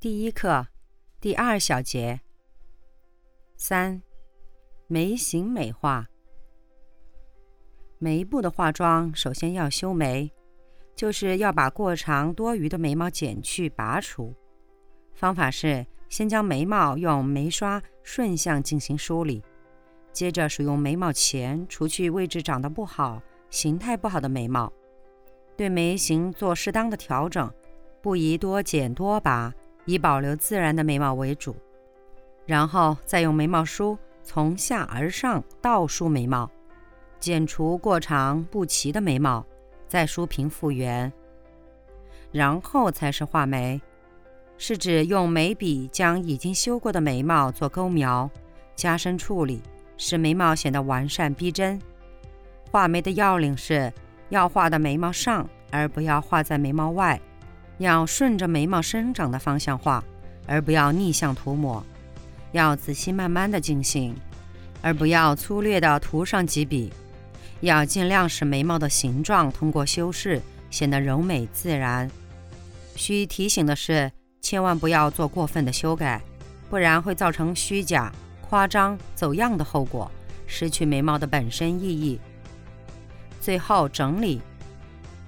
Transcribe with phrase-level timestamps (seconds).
[0.00, 0.68] 第一课，
[1.20, 2.20] 第二小节。
[3.56, 4.00] 三，
[4.86, 6.06] 眉形美化。
[7.98, 10.30] 眉部的化妆，首先要修眉，
[10.94, 14.32] 就是要把过长多余的眉毛剪去拔除。
[15.14, 19.42] 方法是先将眉毛用眉刷顺向进行梳理，
[20.12, 23.20] 接着使用眉毛钳除去位置长得不好、
[23.50, 24.72] 形态不好的眉毛，
[25.56, 27.52] 对眉形做适当的调整，
[28.00, 29.52] 不宜多剪多拔。
[29.88, 31.56] 以保留自然的眉毛为主，
[32.44, 36.50] 然后再用眉毛梳从下而上倒梳眉毛，
[37.18, 39.42] 剪除过长不齐的眉毛，
[39.88, 41.10] 再梳平复原。
[42.30, 43.80] 然后才是画眉，
[44.58, 48.30] 是指用眉笔将已经修过的眉毛做勾描，
[48.76, 49.62] 加深处理，
[49.96, 51.80] 使眉毛显得完善逼真。
[52.70, 53.90] 画眉的要领是
[54.28, 57.18] 要画的眉毛上，而不要画在眉毛外。
[57.78, 60.02] 要顺着眉毛生长的方向画，
[60.46, 61.82] 而不要逆向涂抹；
[62.52, 64.14] 要仔细慢慢的进行，
[64.82, 66.90] 而不要粗略的涂上几笔；
[67.60, 70.40] 要尽量使眉毛的形状通过修饰
[70.70, 72.10] 显得柔美自然。
[72.96, 74.10] 需提醒的是，
[74.40, 76.20] 千万不要做过分的修改，
[76.68, 80.10] 不然会造成虚假、夸张、走样的后果，
[80.46, 82.20] 失去眉毛的本身意义。
[83.40, 84.40] 最后整理。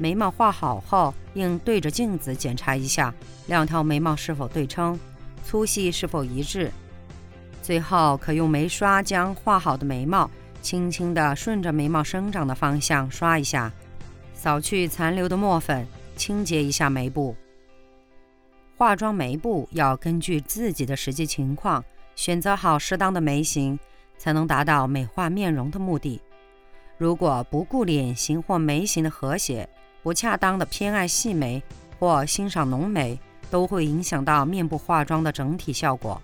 [0.00, 3.14] 眉毛画好后，应对着镜子检查一下
[3.48, 4.98] 两条眉毛是否对称，
[5.44, 6.72] 粗细是否一致。
[7.62, 10.28] 最后可用眉刷将画好的眉毛
[10.62, 13.70] 轻轻地顺着眉毛生长的方向刷一下，
[14.32, 17.36] 扫去残留的墨粉，清洁一下眉部。
[18.78, 21.84] 化妆眉部要根据自己的实际情况
[22.16, 23.78] 选择好适当的眉形，
[24.16, 26.22] 才能达到美化面容的目的。
[26.96, 29.68] 如果不顾脸型或眉形的和谐，
[30.02, 31.62] 不恰当的偏爱细眉
[31.98, 33.18] 或欣赏浓眉，
[33.50, 36.20] 都会影响到面部化妆的整体效果。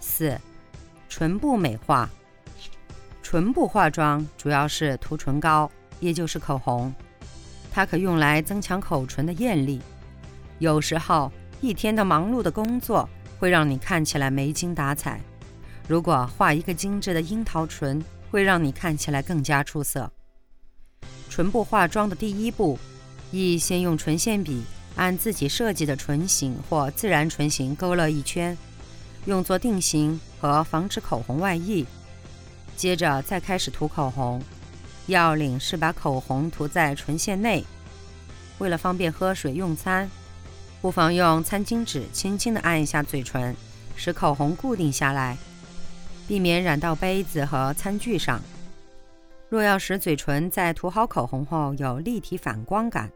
[0.00, 0.38] 四、
[1.08, 2.08] 唇部美化。
[3.22, 6.94] 唇部化妆主要是涂唇膏，也就是口红，
[7.72, 9.82] 它可用来增强口唇的艳丽。
[10.58, 11.30] 有时候
[11.60, 13.06] 一天的忙碌的工作
[13.38, 15.20] 会让你看起来没精打采，
[15.88, 20.10] 如果画一个精致的樱桃唇，会让你看起来更加出色。
[21.36, 22.78] 唇部化妆的第一步，
[23.30, 24.62] 宜先用唇线笔
[24.94, 28.56] 按自己设计的唇形或自然唇形勾勒一圈，
[29.26, 31.84] 用作定型和防止口红外溢。
[32.74, 34.40] 接着再开始涂口红，
[35.08, 37.62] 要领是把口红涂在唇线内。
[38.56, 40.10] 为了方便喝水用餐，
[40.80, 43.54] 不妨用餐巾纸轻轻地按一下嘴唇，
[43.94, 45.36] 使口红固定下来，
[46.26, 48.40] 避免染到杯子和餐具上。
[49.48, 53.10] 若要使嘴唇在涂好口红后有立体反光感，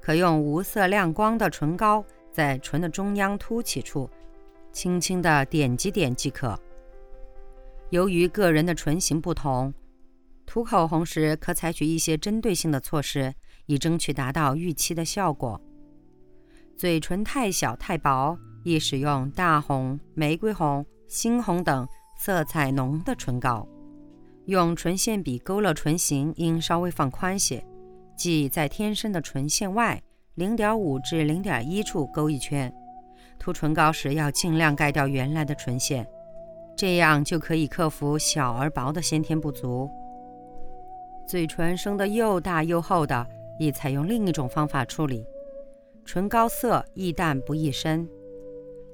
[0.00, 4.08] 可用无色亮光的唇膏在唇的中央凸起处
[4.72, 6.58] 轻轻地点几点即可。
[7.90, 9.72] 由于个人的唇形不同，
[10.44, 13.32] 涂口红时可采取一些针对性的措施，
[13.66, 15.60] 以争取达到预期的效果。
[16.76, 21.88] 嘴唇太小太薄，宜使用大红、玫瑰红、猩红等
[22.18, 23.66] 色彩浓的唇膏。
[24.46, 27.64] 用唇线笔勾勒唇形，应稍微放宽些，
[28.14, 30.02] 即在天生的唇线外
[30.34, 32.72] 零点五至零点一处勾一圈。
[33.38, 36.06] 涂唇膏时要尽量盖掉原来的唇线，
[36.76, 39.90] 这样就可以克服小而薄的先天不足。
[41.26, 43.26] 嘴唇生得又大又厚的，
[43.58, 45.26] 宜采用另一种方法处理。
[46.04, 48.06] 唇膏色易淡不易深，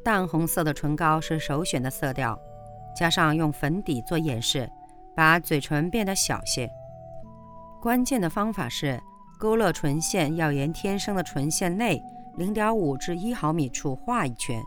[0.05, 2.41] 淡红色的唇膏是首选的色调，
[2.97, 4.71] 加上用粉底做掩饰。
[5.15, 6.71] 把嘴唇变得小些。
[7.81, 9.03] 关键的方法是
[9.39, 12.03] 勾勒唇线，要沿天生的唇线内
[12.37, 14.63] 零点五至一毫米处画一圈，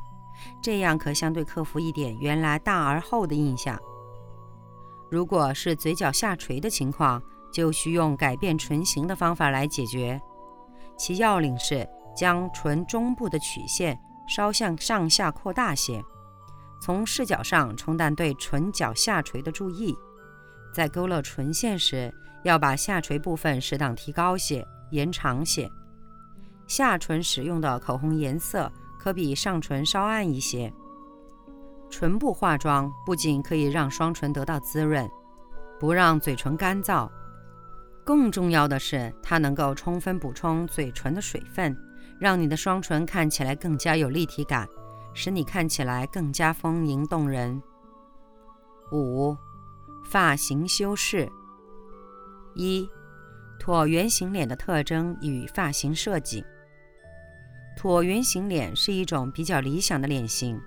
[0.61, 3.79] 这样可相对克服一点原来大而厚的印象。
[5.11, 10.19] 如果是嘴角下垂的情况，就需用改变唇形的方法来解决。
[10.97, 16.03] 其要领是将唇中部的曲线稍向上下扩大些，
[16.81, 19.95] 从视角上冲淡对唇角下垂的注意。
[20.73, 22.11] 在勾勒唇线时，
[22.43, 25.69] 要把下垂部分适当提高些、延长些。
[26.65, 30.73] 下唇使用的口红颜色可比上唇稍暗一些。
[31.89, 35.07] 唇部化妆不仅可以让双唇得到滋润，
[35.79, 37.07] 不让嘴唇干燥，
[38.03, 41.77] 更重要的是，它能够充分补充嘴唇的水分，
[42.19, 44.67] 让你的双唇看起来更加有立体感，
[45.13, 47.61] 使你看起来更加丰盈动人。
[48.91, 49.37] 五、
[50.05, 51.29] 发型修饰。
[52.55, 52.87] 一、
[53.59, 56.45] 椭圆形脸的特征与发型设计。
[57.77, 60.59] 椭圆形脸是一种比较理想的脸型。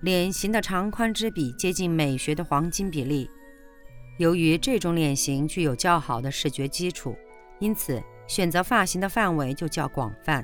[0.00, 3.28] 脸型的长宽之比接近美学的黄金比例。
[4.16, 7.14] 由于这种脸型具有较好的视觉基础，
[7.58, 10.42] 因此选择发型的范围就较广泛。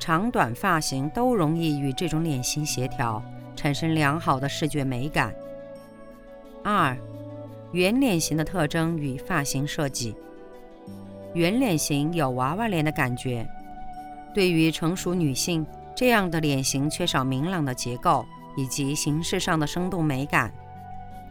[0.00, 3.22] 长短发型都容易与这种脸型协调，
[3.54, 5.32] 产生良好的视觉美感。
[6.64, 6.96] 二、
[7.72, 10.14] 圆脸型的特征与发型设计。
[11.34, 13.46] 圆脸型有娃娃脸的感觉，
[14.34, 15.66] 对于成熟女性，
[15.96, 18.24] 这样的脸型缺少明朗的结构。
[18.54, 20.52] 以及形式上的生动美感，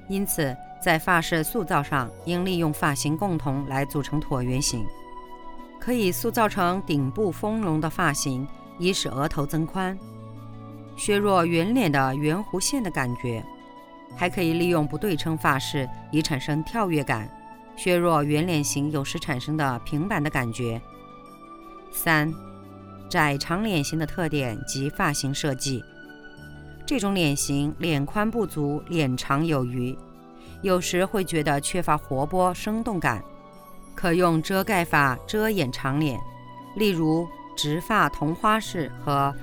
[0.08, 4.84] 因此在发饰塑造上应利用发型共同来组成椭圆形，
[5.80, 8.48] 可以塑造成顶部丰隆的发型，
[8.80, 9.96] 以使额头增宽，
[10.98, 13.44] 削弱圆脸的圆弧线的感觉；
[14.16, 17.30] 还可以利用不对称发饰以产生跳跃感，
[17.76, 20.82] 削弱圆脸型有时产生的平板的感觉。
[21.92, 22.32] 三、
[23.10, 25.84] 窄长脸型的特点及发型设计。
[26.86, 29.98] 这种脸型，脸宽不足，脸长有余，
[30.62, 33.24] 有时会觉得缺乏活泼生动感，
[33.96, 36.20] 可用遮盖法遮掩长脸，
[36.76, 39.34] 例如直发同花式和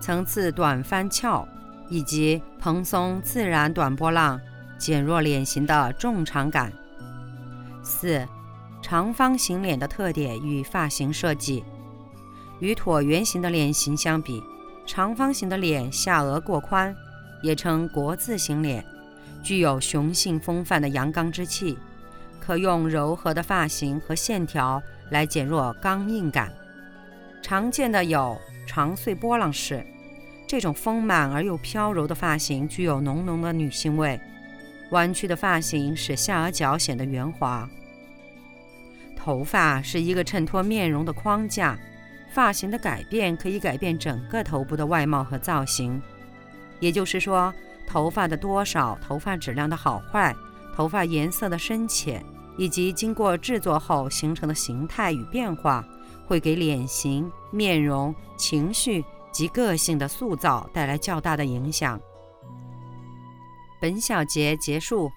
[0.00, 1.46] 层次短翻翘，
[1.88, 4.40] 以及蓬松自然短波浪，
[4.78, 6.72] 减弱脸型的重长感。
[7.82, 8.26] 四、
[8.82, 11.64] 长方形脸的特点与发型设计，
[12.60, 14.42] 与椭圆形的脸型相比。
[14.86, 16.96] 长方形的脸下颚过宽，
[17.42, 18.82] 也称国字形脸，
[19.42, 21.78] 具有雄性风范的阳刚之气，
[22.40, 26.50] 可用柔和的发型和线条来减弱刚硬感。
[27.42, 29.84] 常见的有长穗波浪式，
[30.48, 34.18] 这种丰满而又飘柔的发型具有浓浓的女性味。
[34.90, 37.68] 弯曲的发型使下颚角显得圆滑。
[39.14, 41.78] 头发是一个衬托面容的框架。
[42.30, 46.00] 发型的改变可以改变整个头部的外貌和造型，
[46.78, 47.52] 也就是说，
[47.86, 50.36] 头发的多少、头发质量的好坏、
[50.76, 52.22] 头发颜色的深浅，
[52.58, 55.82] 以及经过制作后形成的形态与变化，
[56.26, 59.02] 会给脸型、面容、情绪
[59.32, 62.00] 及个性的塑造带来较大的影响。
[63.80, 65.10] 本小节结束。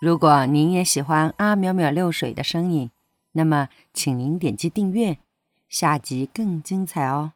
[0.00, 2.90] 如果您也喜欢阿淼淼六水的声音，
[3.32, 5.18] 那么请您点击订阅。
[5.68, 7.32] 下集更精彩哦！